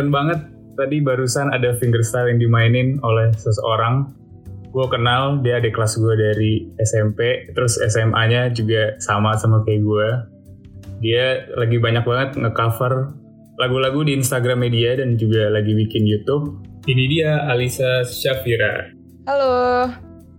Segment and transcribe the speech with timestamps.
[0.00, 0.40] keren banget.
[0.80, 4.08] Tadi barusan ada fingerstyle yang dimainin oleh seseorang.
[4.72, 10.08] Gue kenal dia adik kelas gue dari SMP, terus SMA-nya juga sama sama kayak gue.
[11.04, 13.12] Dia lagi banyak banget ngecover
[13.60, 16.64] lagu-lagu di Instagram media dan juga lagi bikin YouTube.
[16.88, 18.88] Ini dia Alisa Syafira.
[19.28, 19.84] Halo.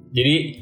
[0.09, 0.57] Jadi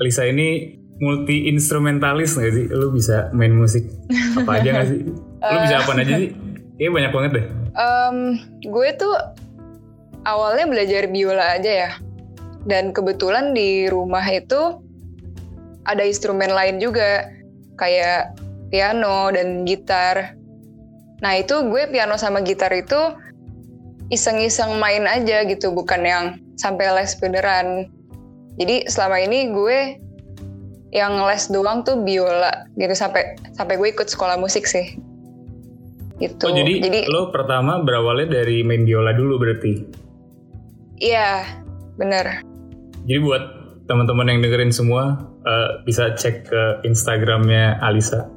[0.00, 2.64] Alisa ini multi instrumentalis nggak sih?
[2.72, 3.92] Lu bisa main musik
[4.40, 5.00] apa aja nggak sih?
[5.52, 6.32] Lu bisa apa aja sih?
[6.80, 7.57] Kayaknya banyak banget deh.
[7.74, 9.14] Um, gue tuh
[10.24, 11.90] awalnya belajar biola aja ya.
[12.68, 14.80] Dan kebetulan di rumah itu
[15.88, 17.28] ada instrumen lain juga.
[17.78, 18.36] Kayak
[18.68, 20.34] piano dan gitar.
[21.18, 22.98] Nah itu gue piano sama gitar itu
[24.12, 25.72] iseng-iseng main aja gitu.
[25.72, 26.24] Bukan yang
[26.58, 27.88] sampai les beneran.
[28.58, 29.78] Jadi selama ini gue
[30.90, 34.96] yang les doang tuh biola gitu sampai sampai gue ikut sekolah musik sih
[36.18, 36.42] gitu.
[36.46, 39.72] Oh jadi, jadi lo pertama berawalnya dari main biola dulu berarti?
[40.98, 41.46] Iya
[41.98, 42.42] bener.
[43.06, 43.44] Jadi buat
[43.88, 45.16] teman-teman yang dengerin semua
[45.48, 48.28] uh, bisa cek ke instagramnya Alisa.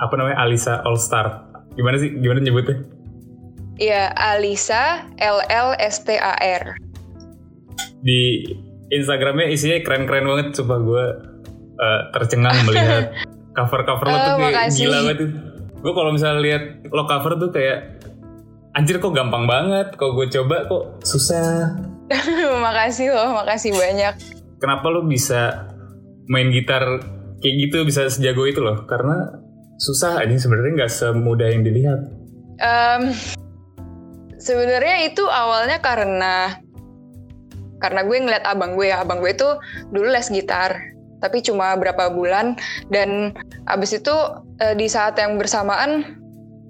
[0.00, 0.40] Apa namanya?
[0.40, 1.44] Alisa All Star.
[1.76, 2.16] Gimana sih?
[2.16, 2.80] Gimana nyebutnya?
[3.76, 6.76] Iya, Alisa L L S T A R.
[8.00, 8.48] Di
[8.90, 11.04] Instagramnya isinya keren-keren banget, coba gue
[11.80, 13.12] uh, tercengang melihat
[13.56, 14.80] cover-cover lo tuh oh, kayak makasih.
[14.84, 15.30] gila banget tuh.
[15.80, 18.04] Gue kalau misalnya lihat lo cover tuh kayak
[18.76, 21.72] anjir kok gampang banget, kok gue coba kok susah.
[22.64, 24.14] makasih loh, makasih banyak.
[24.60, 25.72] Kenapa lo bisa
[26.28, 27.00] main gitar
[27.40, 28.84] kayak gitu bisa sejago itu loh?
[28.84, 29.40] Karena
[29.80, 32.00] susah aja sebenarnya nggak semudah yang dilihat.
[32.60, 33.16] Um,
[34.36, 36.60] sebenarnya itu awalnya karena
[37.80, 39.48] karena gue ngeliat abang gue ya abang gue itu
[39.88, 42.56] dulu les gitar tapi cuma berapa bulan.
[42.88, 43.36] Dan
[43.68, 44.12] abis itu
[44.60, 46.18] uh, di saat yang bersamaan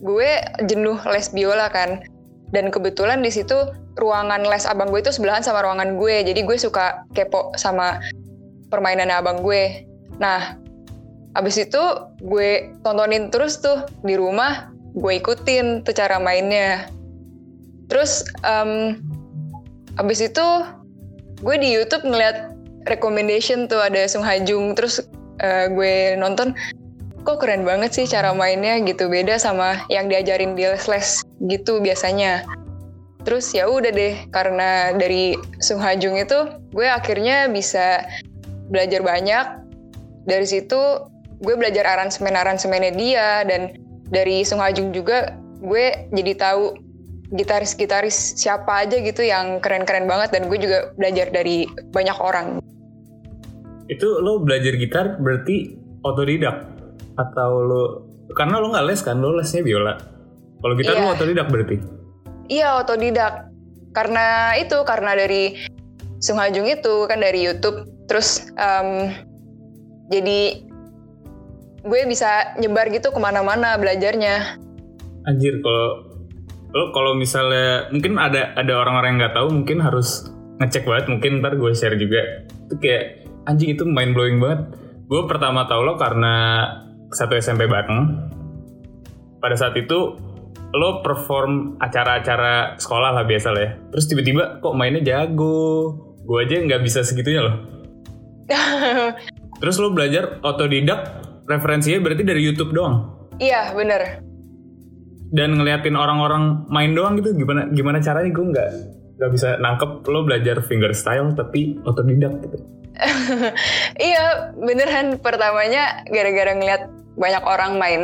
[0.02, 0.30] gue
[0.66, 2.02] jenuh les biola kan.
[2.50, 3.54] Dan kebetulan di situ
[3.98, 6.26] ruangan les abang gue itu sebelahan sama ruangan gue.
[6.26, 8.02] Jadi gue suka kepo sama
[8.68, 9.86] permainan abang gue.
[10.18, 10.58] Nah
[11.38, 11.82] abis itu
[12.18, 16.90] gue tontonin terus tuh di rumah gue ikutin tuh cara mainnya.
[17.86, 18.98] Terus um,
[19.98, 20.46] abis itu
[21.42, 22.49] gue di YouTube ngeliat
[22.88, 25.04] recommendation tuh ada Sung Hajung terus
[25.42, 26.56] uh, gue nonton
[27.20, 29.12] kok keren banget sih cara mainnya gitu.
[29.12, 31.08] Beda sama yang diajarin di les
[31.48, 32.44] gitu biasanya.
[33.20, 38.08] Terus ya udah deh karena dari Sung Hajung itu gue akhirnya bisa
[38.72, 39.46] belajar banyak.
[40.24, 40.80] Dari situ
[41.40, 43.28] gue belajar aransemen aransemennya dia.
[43.44, 43.76] Dan
[44.08, 46.89] dari Sung Hajung juga gue jadi tahu
[47.30, 52.58] gitaris-gitaris siapa aja gitu yang keren-keren banget dan gue juga belajar dari banyak orang.
[53.86, 56.66] Itu lo belajar gitar berarti otodidak?
[57.18, 57.82] Atau lo
[58.34, 59.18] karena lo nggak les kan?
[59.18, 59.94] Lo lesnya biola.
[60.60, 61.02] Kalau gitar iya.
[61.02, 61.76] lo otodidak berarti?
[62.50, 63.34] Iya otodidak.
[63.90, 65.58] Karena itu karena dari
[66.20, 67.86] Sunghajung itu kan dari YouTube.
[68.06, 69.10] Terus um,
[70.10, 70.66] jadi
[71.80, 74.60] gue bisa nyebar gitu ke mana-mana belajarnya.
[75.24, 76.09] Anjir kalau
[76.70, 80.30] lo kalau misalnya mungkin ada ada orang-orang yang nggak tahu mungkin harus
[80.62, 82.46] ngecek banget mungkin ntar gue share juga.
[82.68, 84.60] Itu kayak anjing itu mind blowing banget.
[85.10, 86.66] Gue pertama tau lo karena
[87.10, 88.30] satu SMP bareng.
[89.42, 90.14] Pada saat itu
[90.70, 93.70] lo perform acara-acara sekolah lah biasa lah ya.
[93.90, 95.96] Terus tiba-tiba kok mainnya jago?
[96.22, 97.56] Gue aja nggak bisa segitunya loh.
[99.60, 101.18] Terus lo belajar otodidak
[101.50, 103.26] referensinya berarti dari YouTube doang?
[103.42, 104.29] Iya bener
[105.30, 107.34] dan ngeliatin orang-orang main doang gitu.
[107.34, 108.30] Gimana gimana caranya?
[108.34, 108.70] Gue nggak
[109.18, 109.90] nggak bisa nangkep.
[110.10, 112.58] Lo belajar fingerstyle tapi otodidak gitu.
[113.96, 115.22] Iya beneran.
[115.22, 116.82] Pertamanya gara-gara ngeliat
[117.16, 118.00] banyak orang main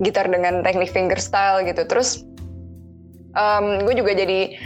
[0.00, 1.84] gitar dengan teknik fingerstyle gitu.
[1.84, 2.24] Terus
[3.36, 4.56] um, gue juga jadi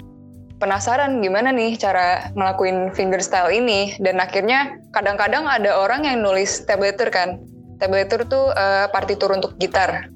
[0.60, 3.98] penasaran gimana nih cara ngelakuin fingerstyle ini.
[3.98, 7.42] Dan akhirnya kadang-kadang ada orang yang nulis tablature kan.
[7.82, 10.12] Tablature tuh uh, partitur untuk gitar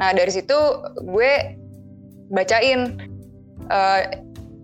[0.00, 0.56] nah dari situ
[1.02, 1.54] gue
[2.32, 2.98] bacain
[3.70, 4.00] uh,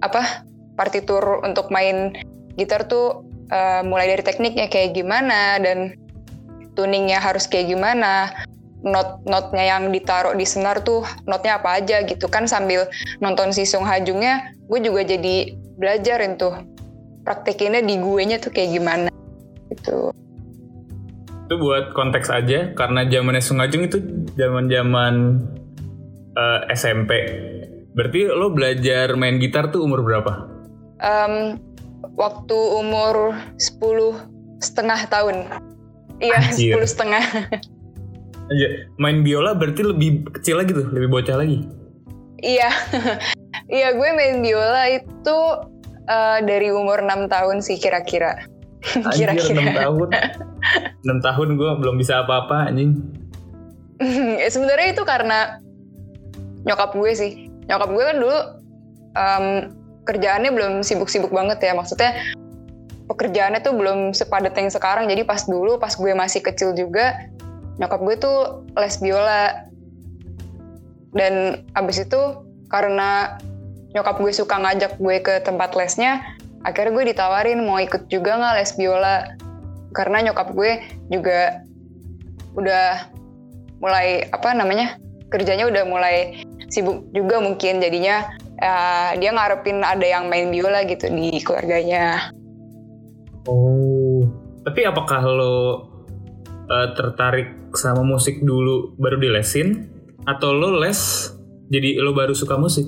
[0.01, 0.45] apa
[0.75, 2.17] partitur untuk main
[2.57, 3.23] gitar tuh
[3.53, 5.95] uh, mulai dari tekniknya kayak gimana dan
[6.75, 8.33] tuningnya harus kayak gimana
[8.81, 12.25] not-notnya yang ditaruh di senar tuh notnya apa aja gitu.
[12.33, 12.89] Kan sambil
[13.21, 16.49] nonton si Sung Hajungnya gue juga jadi belajar itu
[17.25, 19.09] praktekinnya di gue nya tuh kayak gimana
[19.69, 20.15] gitu
[21.51, 23.99] itu buat konteks aja karena zamannya Sung Hajung itu
[24.39, 25.43] zaman zaman
[26.39, 27.11] uh, eh, SMP
[27.91, 30.47] berarti lo belajar main gitar tuh umur berapa?
[31.03, 31.59] Um,
[32.15, 35.51] waktu umur 10 setengah tahun.
[36.23, 37.51] Iya, sepuluh setengah.
[38.47, 38.69] Aja,
[39.03, 41.67] main biola berarti lebih kecil lagi tuh, lebih bocah lagi.
[42.47, 42.71] Iya,
[43.75, 45.39] iya gue main biola itu
[46.07, 48.39] uh, dari umur 6 tahun sih kira-kira.
[49.19, 49.75] kira-kira.
[49.75, 50.09] 6 tahun.
[51.05, 53.01] 6 tahun gue belum bisa apa-apa anjing.
[54.55, 55.61] Sebenarnya itu karena
[56.65, 57.49] nyokap gue sih.
[57.69, 58.39] Nyokap gue kan dulu
[59.17, 59.45] um,
[60.05, 61.73] kerjaannya belum sibuk-sibuk banget ya.
[61.77, 62.17] Maksudnya
[63.09, 65.11] pekerjaannya tuh belum sepadat yang sekarang.
[65.11, 67.31] Jadi pas dulu, pas gue masih kecil juga,
[67.81, 68.39] nyokap gue tuh
[68.77, 69.71] les biola
[71.17, 72.21] dan abis itu
[72.71, 73.41] karena
[73.97, 76.23] nyokap gue suka ngajak gue ke tempat lesnya
[76.63, 79.17] akhirnya gue ditawarin mau ikut juga nggak les biola
[79.91, 81.63] karena nyokap gue juga
[82.55, 83.11] udah
[83.81, 84.99] mulai apa namanya
[85.31, 91.11] kerjanya udah mulai sibuk juga mungkin jadinya uh, dia ngarepin ada yang main biola gitu
[91.11, 92.35] di keluarganya.
[93.49, 94.27] Oh,
[94.67, 95.57] tapi apakah lo
[96.69, 99.89] uh, tertarik sama musik dulu baru dilesin
[100.27, 101.33] atau lo les
[101.71, 102.85] jadi lo baru suka musik?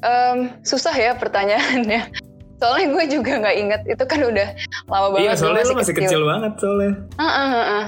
[0.00, 2.25] Um, susah ya pertanyaannya.
[2.56, 4.48] Soalnya gue juga nggak inget itu kan udah
[4.88, 5.24] lama banget.
[5.28, 6.08] Iya soalnya lo masih kecil.
[6.08, 6.92] kecil banget soalnya.
[7.16, 7.86] Uh, uh, uh, uh.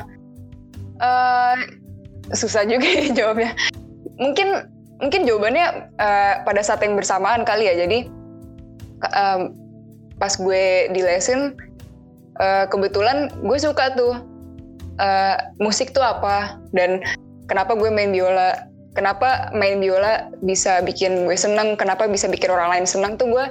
[0.98, 1.56] Uh,
[2.36, 3.56] susah juga ya jawabnya.
[4.20, 4.48] Mungkin
[4.98, 5.66] mungkin jawabannya
[5.96, 7.74] uh, pada saat yang bersamaan kali ya.
[7.80, 8.10] Jadi
[9.14, 9.56] um,
[10.18, 11.54] pas gue di lesin
[12.42, 14.18] uh, kebetulan gue suka tuh
[14.98, 17.00] uh, musik tuh apa dan
[17.46, 18.66] kenapa gue main biola
[18.98, 23.46] kenapa main biola bisa bikin gue seneng kenapa bisa bikin orang lain seneng tuh gue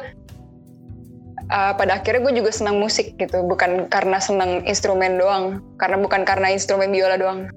[1.51, 6.23] uh, pada akhirnya gue juga senang musik gitu bukan karena senang instrumen doang karena bukan
[6.23, 7.51] karena instrumen biola doang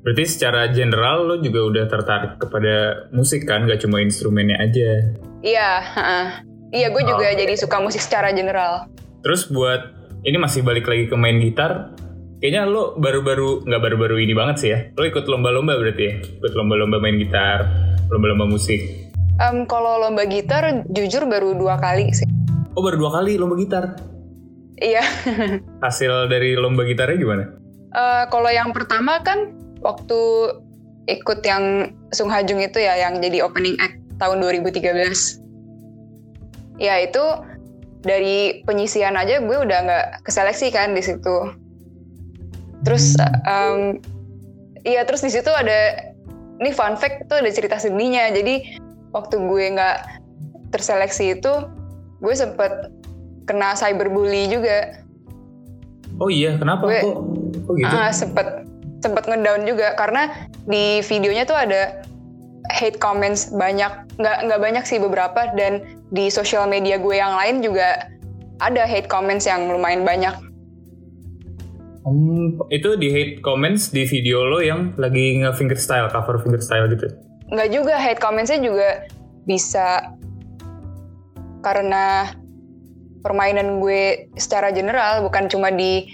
[0.00, 4.90] berarti secara general lo juga udah tertarik kepada musik kan gak cuma instrumennya aja
[5.44, 6.28] iya uh,
[6.72, 7.36] iya gue juga oh.
[7.36, 8.88] jadi suka musik secara general
[9.20, 9.92] terus buat
[10.24, 11.92] ini masih balik lagi ke main gitar
[12.40, 14.88] Kayaknya lo baru-baru, nggak baru-baru ini banget sih ya.
[14.96, 16.14] Lo ikut lomba-lomba berarti ya?
[16.40, 17.68] Ikut lomba-lomba main gitar,
[18.08, 18.80] lomba-lomba musik.
[19.36, 22.29] Um, kalau lomba gitar, jujur baru dua kali sih.
[22.80, 24.00] Oh baru dua kali lomba gitar?
[24.80, 25.04] Iya.
[25.84, 27.44] Hasil dari lomba gitarnya gimana?
[27.92, 29.52] Uh, kalau yang pertama kan
[29.84, 30.16] waktu
[31.04, 34.80] ikut yang Sung Hajung itu ya, yang jadi opening act tahun 2013.
[36.80, 37.20] Ya itu
[38.00, 41.52] dari penyisian aja gue udah nggak keseleksi kan di situ
[42.80, 43.12] terus
[43.44, 44.00] um,
[44.88, 46.08] iya terus di situ ada
[46.64, 48.80] ini fun fact itu ada cerita sedihnya jadi
[49.12, 49.98] waktu gue nggak
[50.72, 51.52] terseleksi itu
[52.20, 52.92] gue sempet
[53.48, 55.02] kena cyberbully juga.
[56.20, 56.86] Oh iya kenapa?
[56.86, 57.16] Gue, kok
[57.64, 57.96] kok gitu?
[57.96, 58.46] Uh, sempet
[59.00, 59.96] sempet ngedown juga.
[59.96, 60.28] Karena
[60.68, 62.04] di videonya tuh ada
[62.70, 63.90] hate comments banyak
[64.20, 65.48] nggak nggak banyak sih beberapa.
[65.56, 68.12] Dan di sosial media gue yang lain juga
[68.60, 70.36] ada hate comments yang lumayan banyak.
[72.00, 77.12] Hmm, itu di hate comments di video lo yang lagi nge fingerstyle, cover fingerstyle gitu?
[77.52, 79.04] Nggak juga, hate commentsnya juga
[79.44, 80.16] bisa
[81.60, 82.34] karena
[83.20, 86.08] permainan gue secara general, bukan cuma di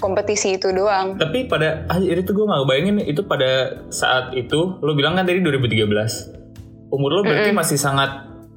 [0.00, 1.20] kompetisi itu doang.
[1.20, 5.44] Tapi pada akhir itu gue nggak bayangin itu pada saat itu, lo bilang kan tadi
[5.44, 6.92] 2013.
[6.92, 7.60] Umur lo berarti mm -mm.
[7.60, 8.10] masih sangat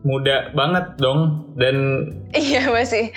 [0.04, 1.76] muda banget dong dan
[2.36, 3.08] iya masih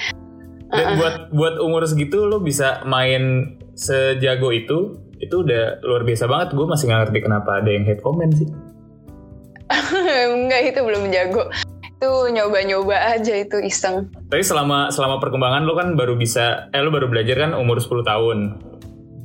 [0.70, 0.96] dan uh -uh.
[0.98, 6.48] buat buat umur segitu lo bisa main sejago itu, itu udah luar biasa banget.
[6.58, 8.48] Gue masih nggak ngerti kenapa ada yang hate comment sih.
[10.34, 11.50] Enggak, itu belum jago.
[11.96, 14.12] Itu nyoba-nyoba aja itu iseng.
[14.28, 18.04] Tapi selama selama perkembangan lo kan baru bisa, eh lo baru belajar kan umur 10
[18.04, 18.38] tahun.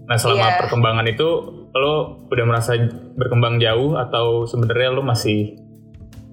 [0.07, 0.59] Nah selama yeah.
[0.63, 1.27] perkembangan itu
[1.71, 2.75] lo udah merasa
[3.15, 5.55] berkembang jauh atau sebenarnya lo masih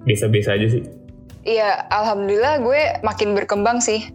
[0.06, 0.82] biasa-biasa aja sih?
[1.46, 4.10] Iya, alhamdulillah gue makin berkembang sih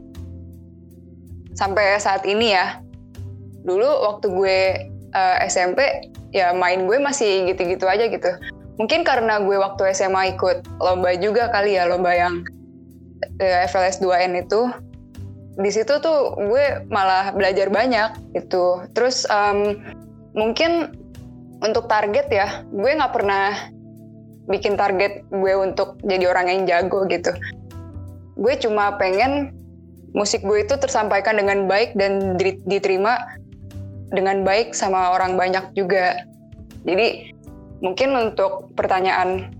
[1.53, 2.81] sampai saat ini ya
[3.63, 4.59] dulu waktu gue
[5.15, 5.79] uh, eh, SMP
[6.33, 8.31] ya main gue masih gitu-gitu aja gitu
[8.77, 12.41] mungkin karena gue waktu SMA ikut lomba juga kali ya lomba yang
[13.41, 14.69] uh, FLS 2N itu.
[15.53, 19.77] Di situ tuh gue malah belajar banyak itu terus um,
[20.33, 20.97] mungkin
[21.61, 23.69] untuk target ya gue nggak pernah
[24.49, 27.29] bikin target gue untuk jadi orang yang jago gitu.
[28.33, 29.53] Gue cuma pengen
[30.17, 32.33] musik gue itu tersampaikan dengan baik dan
[32.65, 33.37] diterima
[34.13, 36.25] dengan baik sama orang banyak juga.
[36.85, 37.32] Jadi
[37.83, 39.51] mungkin untuk pertanyaan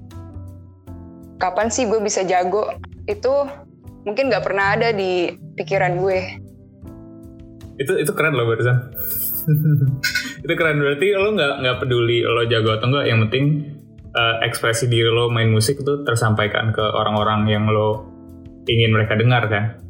[1.38, 2.72] kapan sih gue bisa jago
[3.04, 3.34] itu
[4.08, 6.20] mungkin nggak pernah ada di pikiran gue.
[7.78, 8.78] Itu itu keren loh barusan.
[10.48, 13.46] itu keren berarti lo nggak nggak peduli lo jago atau enggak yang penting
[14.16, 18.08] uh, ekspresi diri lo main musik itu tersampaikan ke orang-orang yang lo
[18.72, 19.84] ingin mereka dengar kan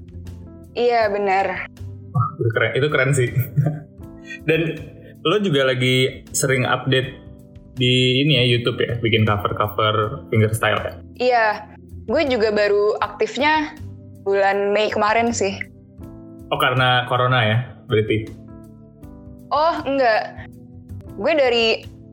[0.74, 1.70] Iya benar.
[2.13, 3.30] Wah, itu keren, itu keren sih.
[4.50, 4.62] Dan
[5.22, 7.23] lo juga lagi sering update
[7.74, 10.94] di ini ya YouTube ya, bikin cover-cover fingerstyle ya.
[11.18, 11.48] Iya,
[12.06, 13.74] gue juga baru aktifnya
[14.24, 15.58] bulan Mei kemarin sih.
[16.53, 17.58] Oh karena corona ya,
[17.89, 18.30] berarti?
[19.50, 20.50] Oh enggak,
[21.18, 21.65] gue dari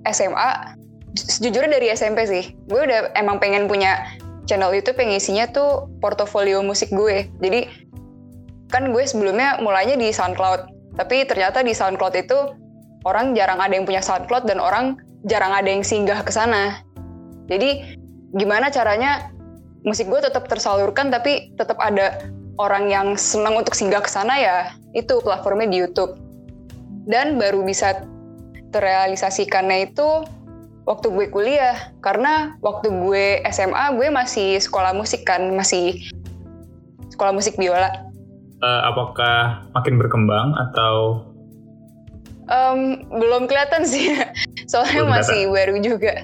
[0.08, 0.76] SMA,
[1.16, 2.44] sejujurnya dari SMP sih.
[2.68, 4.16] Gue udah emang pengen punya
[4.48, 7.28] channel YouTube yang isinya tuh portofolio musik gue.
[7.44, 7.68] Jadi
[8.72, 12.38] kan gue sebelumnya mulainya di SoundCloud, tapi ternyata di SoundCloud itu
[13.04, 14.96] orang jarang ada yang punya SoundCloud dan orang
[15.28, 16.80] jarang ada yang singgah ke sana.
[17.50, 17.98] Jadi
[18.36, 19.28] gimana caranya
[19.82, 24.56] musik gue tetap tersalurkan tapi tetap ada orang yang senang untuk singgah ke sana ya
[24.92, 26.16] itu platformnya di YouTube.
[27.08, 28.04] Dan baru bisa
[28.70, 30.08] terrealisasikannya itu
[30.86, 35.98] waktu gue kuliah karena waktu gue SMA gue masih sekolah musik kan masih
[37.12, 37.90] sekolah musik biola.
[38.60, 41.24] Uh, apakah makin berkembang atau
[42.50, 44.10] Um, belum kelihatan sih,
[44.70, 46.14] soalnya belum masih baru juga.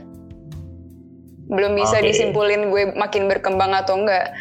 [1.51, 2.15] Belum bisa okay.
[2.15, 4.39] disimpulin gue makin berkembang atau enggak.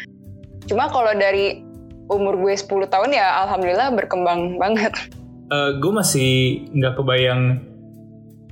[0.70, 1.66] Cuma kalau dari
[2.06, 4.94] umur gue 10 tahun ya alhamdulillah berkembang banget.
[5.50, 6.30] Uh, gue masih
[6.74, 7.62] nggak kebayang,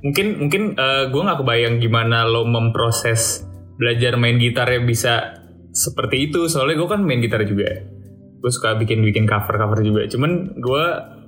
[0.03, 3.43] mungkin mungkin uh, gue nggak kebayang gimana lo memproses
[3.75, 5.43] belajar main gitar ya bisa
[5.75, 6.47] seperti itu.
[6.47, 7.83] Soalnya gue kan main gitar juga.
[8.39, 10.07] Gue suka bikin-bikin cover-cover juga.
[10.07, 10.85] Cuman gue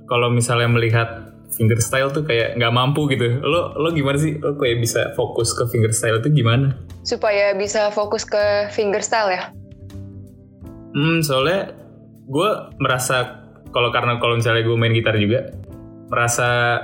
[0.08, 3.40] kalau misalnya melihat fingerstyle tuh kayak nggak mampu gitu.
[3.40, 4.36] Lo lo gimana sih?
[4.38, 6.76] Lo kayak bisa fokus ke fingerstyle tuh gimana?
[7.04, 9.42] Supaya bisa fokus ke fingerstyle ya?
[10.92, 11.72] Hmm, soalnya
[12.28, 12.50] gue
[12.80, 15.52] merasa kalau karena kalau misalnya gue main gitar juga
[16.08, 16.80] merasa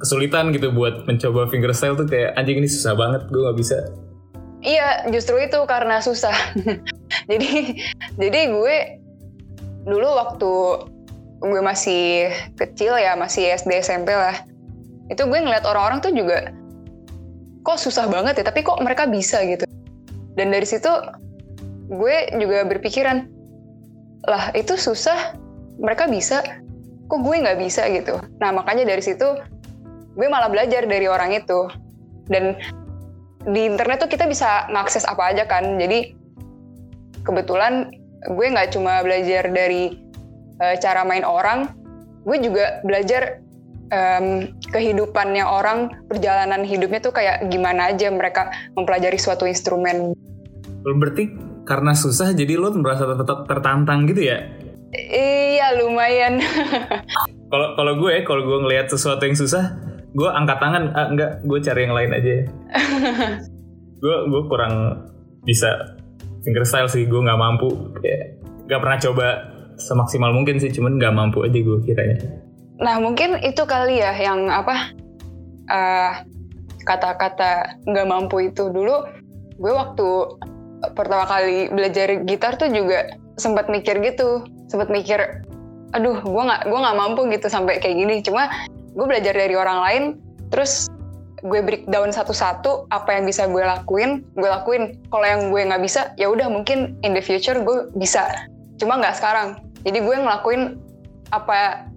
[0.00, 3.78] kesulitan gitu buat mencoba fingerstyle tuh kayak anjing ini susah banget gue nggak bisa.
[4.60, 6.36] Iya, justru itu karena susah.
[7.30, 7.76] jadi
[8.20, 8.76] jadi gue
[9.88, 10.52] dulu waktu
[11.40, 12.28] gue masih
[12.60, 14.44] kecil ya masih SD SMP lah.
[15.08, 16.52] Itu gue ngeliat orang-orang tuh juga
[17.64, 19.64] kok susah banget ya tapi kok mereka bisa gitu.
[20.36, 20.88] Dan dari situ
[21.90, 23.26] gue juga berpikiran
[24.28, 25.34] lah itu susah
[25.80, 26.44] mereka bisa
[27.08, 28.20] kok gue nggak bisa gitu.
[28.38, 29.26] Nah makanya dari situ
[30.14, 31.72] gue malah belajar dari orang itu.
[32.30, 32.54] Dan
[33.48, 36.12] di internet tuh kita bisa ngakses apa aja kan jadi
[37.24, 37.88] kebetulan
[38.28, 39.96] gue nggak cuma belajar dari
[40.60, 41.72] uh, cara main orang,
[42.24, 43.40] gue juga belajar
[43.90, 50.14] um, kehidupannya orang, perjalanan hidupnya tuh kayak gimana aja mereka mempelajari suatu instrumen.
[50.84, 51.34] Berarti
[51.68, 54.38] karena susah jadi lo merasa tetap tertantang gitu ya?
[54.96, 56.42] Iya lumayan.
[57.50, 59.74] Kalau kalau gue, kalau gue ngelihat sesuatu yang susah,
[60.14, 62.34] gue angkat tangan, ah, enggak, gue cari yang lain aja.
[64.06, 65.02] gue gue kurang
[65.42, 65.98] bisa
[66.46, 68.38] fingerstyle sih, gue nggak mampu, kayak
[68.70, 69.26] nggak pernah coba
[69.80, 72.20] semaksimal mungkin sih cuman nggak mampu aja gue kiranya.
[72.80, 74.92] Nah mungkin itu kali ya yang apa
[75.68, 76.12] uh,
[76.84, 78.68] kata-kata nggak mampu itu.
[78.68, 79.04] Dulu
[79.60, 80.08] gue waktu
[80.96, 85.44] pertama kali belajar gitar tuh juga sempat mikir gitu sempat mikir
[85.92, 88.24] aduh gue nggak gue nggak mampu gitu sampai kayak gini.
[88.24, 88.48] Cuma
[88.96, 90.02] gue belajar dari orang lain
[90.48, 90.88] terus
[91.40, 94.96] gue breakdown satu-satu apa yang bisa gue lakuin gue lakuin.
[95.12, 98.48] Kalau yang gue nggak bisa ya udah mungkin in the future gue bisa.
[98.80, 100.76] Cuma nggak sekarang jadi gue ngelakuin
[101.32, 101.88] apa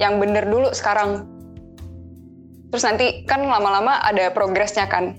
[0.00, 1.28] yang bener dulu sekarang.
[2.72, 5.16] Terus nanti kan lama-lama ada progresnya kan.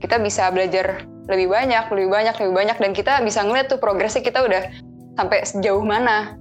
[0.00, 4.22] Kita bisa belajar lebih banyak lebih banyak lebih banyak dan kita bisa ngeliat tuh progresnya
[4.22, 4.62] kita udah
[5.18, 6.38] sampai sejauh mana.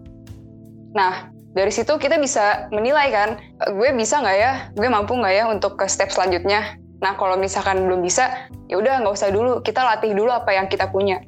[0.93, 3.29] Nah dari situ kita bisa menilai kan
[3.75, 4.51] gue bisa nggak ya?
[4.77, 6.77] Gue mampu nggak ya untuk ke step selanjutnya?
[7.01, 9.59] Nah kalau misalkan belum bisa ya udah nggak usah dulu.
[9.65, 11.19] Kita latih dulu apa yang kita punya.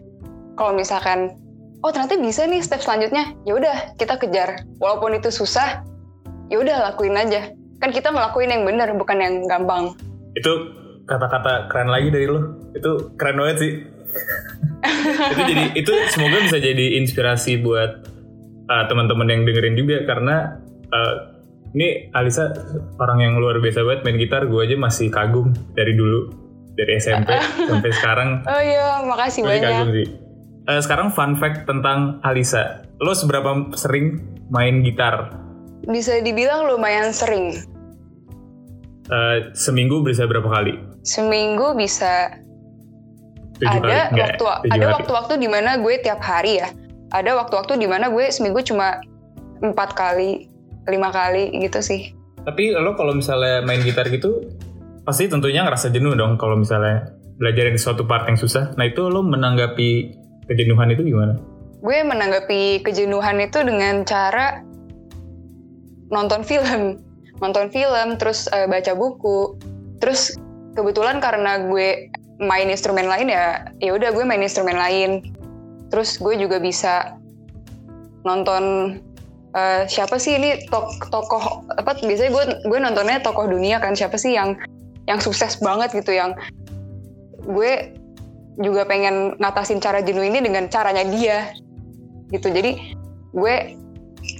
[0.54, 1.38] Kalau misalkan
[1.84, 3.34] oh ternyata bisa nih step selanjutnya.
[3.46, 4.66] Ya udah kita kejar.
[4.82, 5.84] Walaupun itu susah
[6.50, 7.54] ya udah lakuin aja.
[7.78, 9.94] Kan kita ngelakuin yang benar bukan yang gampang.
[10.34, 10.74] Itu
[11.08, 13.72] kata-kata keren lagi dari lo itu keren banget sih.
[15.34, 18.08] Itu jadi itu semoga bisa jadi inspirasi buat
[18.72, 19.98] uh, teman-teman yang dengerin juga.
[20.08, 20.58] Karena
[20.90, 21.14] uh,
[21.76, 22.56] ini Alisa
[22.98, 24.48] orang yang luar biasa banget main gitar.
[24.48, 26.32] Gue aja masih kagum dari dulu.
[26.78, 27.36] Dari SMP
[27.70, 28.30] sampai sekarang.
[28.48, 29.62] Oh iya makasih banyak.
[29.66, 30.08] kagum sih
[30.68, 32.84] uh, sekarang fun fact tentang Alisa.
[33.00, 34.22] Lo seberapa sering
[34.52, 35.34] main gitar?
[35.88, 37.56] Bisa dibilang lumayan sering.
[39.08, 40.76] Uh, seminggu bisa berapa kali?
[41.08, 42.36] Seminggu bisa
[43.58, 46.70] Tujuh ada waktu ada waktu-waktu di mana gue tiap hari ya.
[47.16, 49.00] Ada waktu-waktu di mana gue seminggu cuma
[49.64, 50.52] empat kali,
[50.92, 52.14] lima kali gitu sih.
[52.44, 54.44] Tapi lo kalau misalnya main gitar gitu,
[55.08, 58.76] pasti tentunya ngerasa jenuh dong kalau misalnya belajar di suatu part yang susah.
[58.76, 61.36] Nah itu lo menanggapi kejenuhan itu gimana?
[61.84, 64.64] Gue menanggapi kejenuhan itu dengan cara
[66.10, 67.00] nonton film,
[67.44, 69.60] nonton film, terus uh, baca buku,
[70.02, 70.34] terus
[70.74, 75.22] kebetulan karena gue main instrumen lain ya ya udah gue main instrumen lain.
[75.88, 77.16] Terus gue juga bisa
[78.28, 78.98] nonton
[79.56, 84.20] uh, siapa sih ini tok tokoh apa biasanya gue gue nontonnya tokoh dunia kan siapa
[84.20, 84.60] sih yang
[85.08, 86.36] yang sukses banget gitu yang
[87.48, 87.97] gue
[88.58, 91.54] juga pengen ngatasin cara jenuh ini dengan caranya dia.
[92.34, 92.50] Gitu.
[92.50, 92.96] Jadi
[93.34, 93.56] gue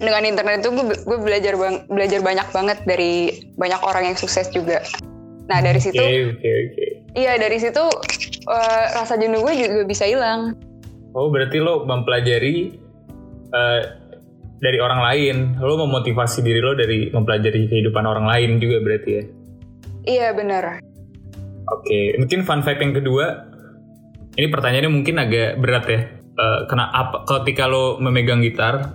[0.02, 4.50] dengan internet itu gue, gue belajar bang, belajar banyak banget dari banyak orang yang sukses
[4.52, 4.84] juga.
[5.48, 6.90] Nah dari situ okay, okay, okay.
[7.16, 10.60] iya dari situ uh, rasa jenuh gue juga bisa hilang.
[11.16, 12.76] Oh berarti lo mempelajari
[13.56, 13.82] uh,
[14.60, 15.36] dari orang lain.
[15.64, 19.24] Lo memotivasi diri lo dari mempelajari kehidupan orang lain juga berarti ya?
[20.08, 20.84] Iya benar.
[21.68, 22.06] Oke okay.
[22.20, 23.47] mungkin fun fact yang kedua
[24.38, 26.02] ini pertanyaannya mungkin agak berat ya.
[26.38, 28.94] Uh, kena apa ketika lo memegang gitar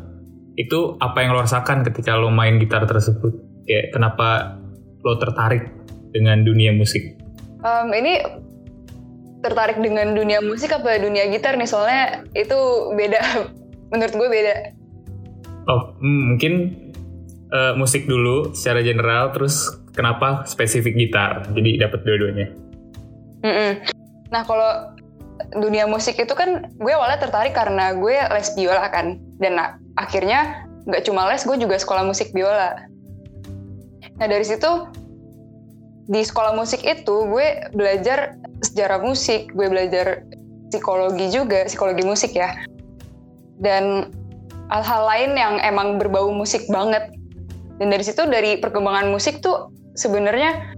[0.54, 3.34] itu apa yang lo rasakan ketika lo main gitar tersebut?
[3.66, 4.62] Kayak kenapa
[5.02, 5.66] lo tertarik
[6.14, 7.18] dengan dunia musik?
[7.66, 8.22] Um, ini
[9.42, 11.66] tertarik dengan dunia musik apa dunia gitar nih?
[11.66, 12.58] Soalnya itu
[12.94, 13.20] beda.
[13.90, 14.54] Menurut gue beda.
[15.66, 16.52] Oh hmm, mungkin
[17.50, 21.50] uh, musik dulu secara general terus kenapa spesifik gitar?
[21.50, 22.46] Jadi dapat dua-duanya.
[23.42, 23.72] Mm -mm.
[24.30, 24.94] nah kalau
[25.58, 29.20] dunia musik itu kan gue awalnya tertarik karena gue les biola kan.
[29.40, 29.58] Dan
[29.98, 32.88] akhirnya nggak cuma les gue juga sekolah musik biola.
[34.18, 34.88] Nah dari situ
[36.08, 40.26] di sekolah musik itu gue belajar sejarah musik gue belajar
[40.70, 42.54] psikologi juga psikologi musik ya.
[43.62, 44.10] Dan
[44.72, 47.12] hal-hal lain yang emang berbau musik banget.
[47.76, 50.72] Dan dari situ dari perkembangan musik tuh sebenarnya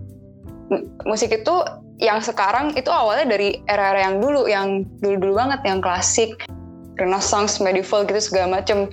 [1.05, 1.55] musik itu
[2.03, 6.35] yang sekarang itu awalnya dari era-era yang dulu yang dulu-dulu banget yang klasik
[6.99, 8.91] renaissance medieval gitu segala macem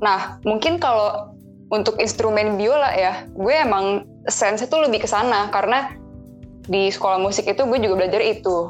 [0.00, 1.32] Nah, mungkin kalau
[1.72, 5.94] untuk instrumen biola ya, gue emang sense itu lebih ke sana karena
[6.66, 8.68] di sekolah musik itu gue juga belajar itu.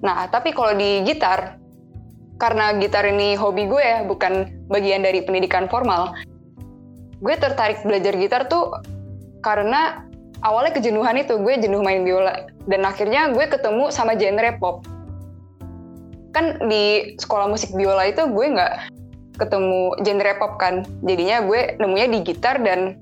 [0.00, 1.60] Nah, tapi kalau di gitar,
[2.40, 6.16] karena gitar ini hobi gue ya, bukan bagian dari pendidikan formal,
[7.20, 8.80] gue tertarik belajar gitar tuh
[9.44, 10.08] karena
[10.44, 12.48] awalnya kejenuhan itu, gue jenuh main biola.
[12.68, 14.84] Dan akhirnya gue ketemu sama genre pop.
[16.30, 18.74] Kan di sekolah musik biola itu gue nggak
[19.40, 23.00] ketemu genre pop kan jadinya gue nemunya di gitar dan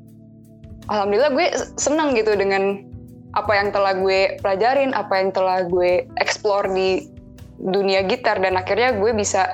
[0.86, 2.86] alhamdulillah gue seneng gitu dengan
[3.34, 7.10] apa yang telah gue pelajarin apa yang telah gue explore di
[7.58, 9.50] dunia gitar dan akhirnya gue bisa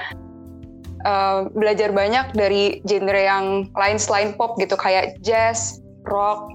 [1.08, 6.52] uh, belajar banyak dari genre yang lain selain pop gitu kayak jazz, rock,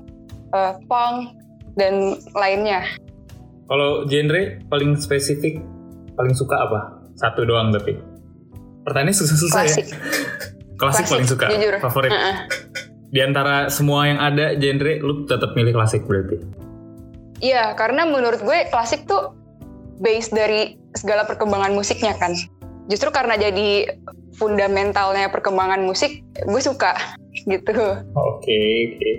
[0.54, 1.36] uh, punk
[1.78, 2.86] dan lainnya.
[3.70, 5.62] Kalau genre paling spesifik
[6.18, 6.80] paling suka apa?
[7.16, 7.96] Satu doang tapi.
[8.84, 9.76] Pertanyaan susah-susah ya.
[9.76, 9.88] Klasik.
[10.82, 11.46] klasik paling suka.
[11.54, 11.74] Jujur.
[11.84, 12.12] Favorit.
[12.12, 12.36] Uh -uh.
[13.10, 16.38] Di antara semua yang ada genre, lu tetap milih klasik berarti?
[17.42, 19.34] Iya, karena menurut gue klasik tuh
[19.98, 22.38] base dari segala perkembangan musiknya kan.
[22.86, 23.98] Justru karena jadi
[24.38, 26.94] fundamentalnya perkembangan musik, gue suka
[27.52, 27.74] gitu.
[28.14, 28.98] Oke, okay, oke.
[28.98, 29.14] Okay.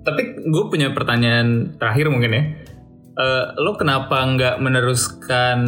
[0.00, 2.44] Tapi gue punya pertanyaan terakhir mungkin ya.
[3.20, 5.58] Uh, lo kenapa nggak meneruskan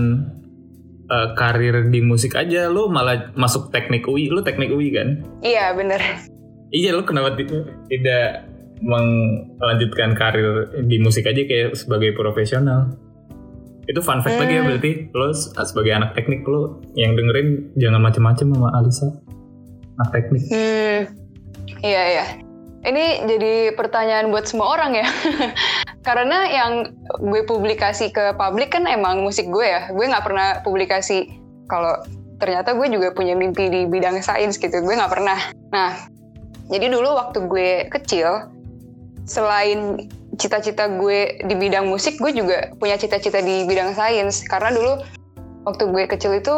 [1.13, 5.77] uh, karir di musik aja lo malah masuk teknik UI lo teknik UI kan iya
[5.77, 6.01] bener
[6.73, 8.49] iya lo kenapa tidak
[8.83, 12.99] melanjutkan karir di musik aja kayak sebagai profesional
[13.87, 14.43] itu fun fact hmm.
[14.43, 14.69] lagi ya hmm.
[14.71, 15.27] berarti lo
[15.67, 19.09] sebagai anak teknik lo yang dengerin jangan macem-macem sama Alisa
[20.01, 21.01] anak teknik hmm.
[21.83, 22.27] iya iya
[22.83, 25.07] ini jadi pertanyaan buat semua orang ya.
[26.07, 26.91] Karena yang
[27.23, 29.87] gue publikasi ke publik kan emang musik gue ya.
[29.95, 31.31] Gue nggak pernah publikasi.
[31.71, 32.03] Kalau
[32.43, 34.83] ternyata gue juga punya mimpi di bidang sains gitu.
[34.83, 35.39] Gue nggak pernah.
[35.71, 35.95] Nah
[36.67, 38.51] jadi dulu waktu gue kecil
[39.31, 44.43] selain cita-cita gue di bidang musik gue juga punya cita-cita di bidang sains.
[44.51, 44.99] Karena dulu
[45.71, 46.55] waktu gue kecil itu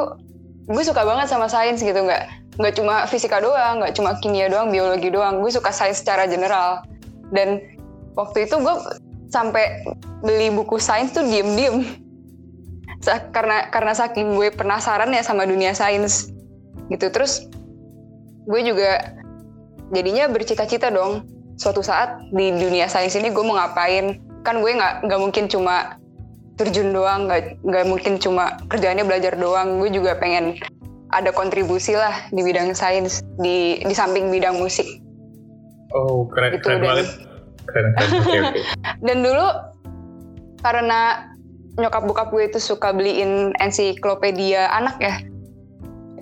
[0.64, 4.70] gue suka banget sama sains gitu nggak nggak cuma fisika doang nggak cuma kimia doang
[4.70, 5.42] biologi doang.
[5.42, 6.86] Gue suka sains secara general.
[7.34, 7.58] Dan
[8.14, 8.74] waktu itu gue
[9.32, 9.82] sampai
[10.22, 11.82] beli buku sains tuh diem-diem.
[13.34, 16.30] Karena karena saking gue penasaran ya sama dunia sains.
[16.88, 17.50] Gitu terus
[18.46, 19.18] gue juga
[19.90, 21.26] jadinya bercita-cita dong.
[21.54, 24.22] Suatu saat di dunia sains ini gue mau ngapain?
[24.46, 25.98] Kan gue nggak nggak mungkin cuma
[26.54, 29.82] terjun doang nggak nggak mungkin cuma kerjaannya belajar doang.
[29.82, 30.58] Gue juga pengen
[31.14, 34.86] ada kontribusi lah di bidang sains di di samping bidang musik.
[35.94, 37.06] Oh keren gitu, keren banget.
[37.70, 38.10] Keren, keren.
[38.20, 38.62] Okay, okay.
[39.06, 39.46] dan dulu
[40.60, 41.30] karena
[41.78, 45.14] nyokap bokap gue itu suka beliin ensiklopedia anak ya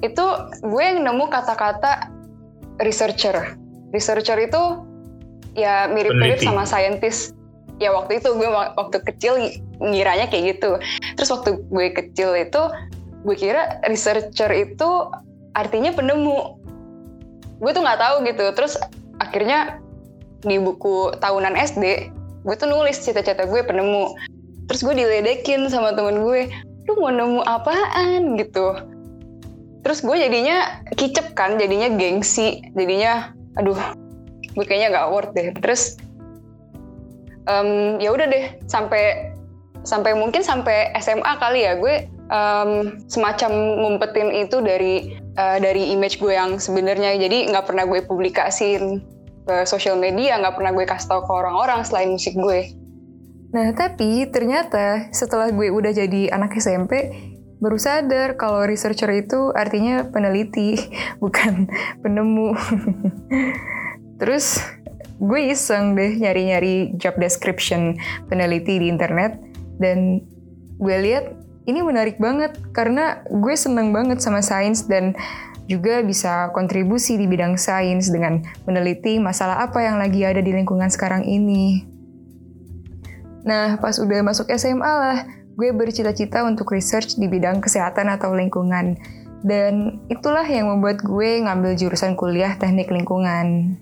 [0.03, 0.25] itu
[0.67, 2.11] gue yang nemu kata-kata
[2.83, 3.55] researcher.
[3.95, 4.83] Researcher itu
[5.55, 7.39] ya mirip-mirip sama scientist
[7.79, 9.39] ya waktu itu gue waktu kecil
[9.79, 10.83] ngiranya kayak gitu.
[11.15, 12.63] Terus waktu gue kecil itu
[13.23, 14.91] gue kira researcher itu
[15.55, 16.59] artinya penemu.
[17.63, 18.45] Gue tuh nggak tahu gitu.
[18.59, 18.75] Terus
[19.23, 19.79] akhirnya
[20.43, 22.11] di buku tahunan SD
[22.43, 24.19] gue tuh nulis cita-cita gue penemu.
[24.67, 26.51] Terus gue diledekin sama temen gue
[26.91, 28.35] lu mau nemu apaan?
[28.35, 28.75] gitu.
[29.87, 32.67] Terus gue jadinya kicep kan jadinya gengsi.
[32.75, 33.79] Jadinya aduh
[34.59, 35.55] gue kayaknya gak worth deh.
[35.63, 36.03] Terus
[37.47, 39.31] um, ya udah deh sampai
[39.83, 41.79] sampai mungkin sampai SMA kali ya.
[41.79, 43.53] Gue um, semacam
[43.85, 47.15] ngumpetin itu dari uh, dari image gue yang sebenarnya.
[47.21, 49.05] Jadi nggak pernah gue publikasin
[49.43, 52.73] ke sosial media nggak pernah gue kasih tau ke orang-orang selain musik gue.
[53.53, 57.13] Nah tapi ternyata setelah gue udah jadi anak SMP
[57.63, 60.79] baru sadar kalau researcher itu artinya peneliti
[61.23, 61.69] bukan
[62.01, 62.57] penemu.
[64.23, 64.63] Terus
[65.23, 67.95] gue iseng deh nyari-nyari job description
[68.27, 69.39] peneliti di internet
[69.79, 70.23] dan
[70.83, 75.15] gue lihat ini menarik banget karena gue seneng banget sama sains dan
[75.71, 80.91] juga bisa kontribusi di bidang sains dengan meneliti masalah apa yang lagi ada di lingkungan
[80.91, 81.87] sekarang ini.
[83.43, 85.19] Nah, pas udah masuk SMA lah,
[85.59, 88.99] gue bercita-cita untuk research di bidang kesehatan atau lingkungan.
[89.43, 93.79] Dan itulah yang membuat gue ngambil jurusan kuliah teknik lingkungan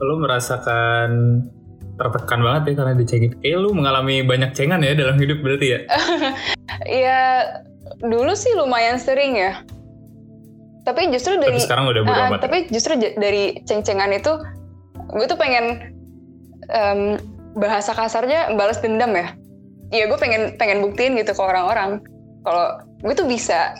[0.00, 1.10] lo merasakan
[2.00, 3.32] tertekan banget ya karena dicengin.
[3.44, 5.80] Kayak lu mengalami banyak cengan ya dalam hidup berarti ya?
[6.88, 7.20] Iya,
[8.00, 9.60] dulu sih lumayan sering ya.
[10.84, 14.32] Tapi justru dari tapi sekarang udah uh, Tapi justru dari ceng-cengan itu
[15.12, 15.92] gue tuh pengen
[16.72, 17.20] um,
[17.58, 19.36] bahasa kasarnya balas dendam ya.
[19.90, 22.00] Iya, gue pengen pengen buktiin gitu ke orang-orang
[22.46, 23.76] kalau gue tuh bisa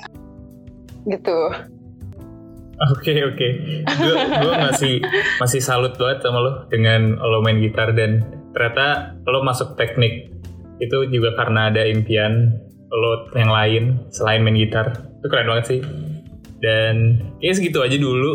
[1.08, 1.38] gitu.
[2.96, 3.52] Oke okay, oke, okay.
[4.40, 4.94] gue masih
[5.36, 8.24] masih salut banget sama lo dengan lo main gitar dan
[8.56, 10.32] ternyata lo masuk teknik
[10.80, 12.56] itu juga karena ada impian
[12.90, 14.92] lo yang lain selain main gitar.
[15.22, 15.80] Itu keren banget sih.
[16.60, 16.94] Dan
[17.38, 18.32] ya segitu aja dulu.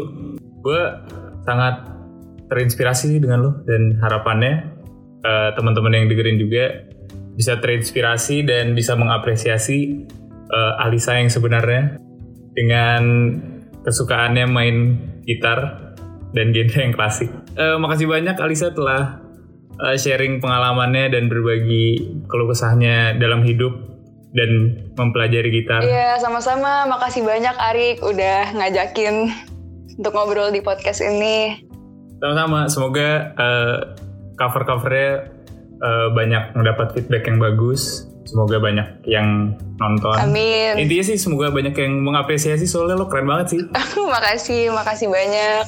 [0.63, 0.81] Gue
[1.45, 1.85] sangat
[2.49, 4.75] terinspirasi sih dengan lo dan harapannya
[5.25, 6.65] uh, teman-teman yang dengerin juga
[7.35, 10.07] bisa terinspirasi dan bisa mengapresiasi
[10.49, 11.99] uh, Alisa yang sebenarnya
[12.55, 13.03] dengan
[13.83, 14.75] kesukaannya main
[15.27, 15.93] gitar
[16.31, 17.29] dan genre yang klasik.
[17.59, 19.19] Uh, makasih banyak Alisa telah
[19.83, 23.94] uh, sharing pengalamannya dan berbagi keluh kesahnya dalam hidup
[24.35, 25.81] dan mempelajari gitar.
[25.81, 26.83] Iya, sama-sama.
[26.85, 29.31] Makasih banyak Arik udah ngajakin
[29.95, 31.63] untuk ngobrol di podcast ini.
[32.19, 32.67] Sama-sama.
[32.67, 33.75] Semoga uh,
[34.35, 35.31] cover-covernya
[35.79, 40.17] uh, banyak mendapat feedback yang bagus semoga banyak yang nonton.
[40.17, 40.75] Amin.
[40.81, 43.61] Intinya sih semoga banyak yang mengapresiasi soalnya lo keren banget sih.
[44.13, 45.63] makasih, makasih banyak.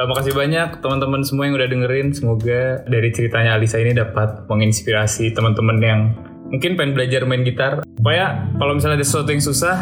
[0.00, 2.16] Uh, makasih banyak teman-teman semua yang udah dengerin.
[2.16, 6.00] Semoga dari ceritanya Alisa ini dapat menginspirasi teman-teman yang
[6.52, 7.84] mungkin pengen belajar main gitar.
[7.96, 9.76] Supaya kalau misalnya ada sesuatu yang susah,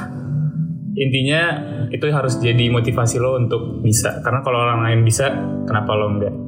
[0.97, 1.43] intinya
[1.91, 4.23] itu harus jadi motivasi lo untuk bisa.
[4.23, 5.31] Karena kalau orang lain bisa,
[5.67, 6.46] kenapa lo enggak?